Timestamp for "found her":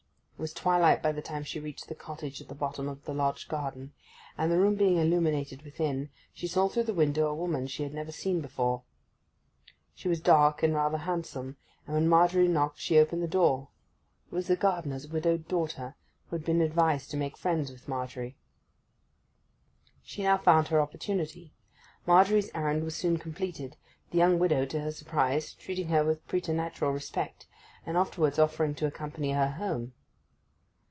20.39-20.81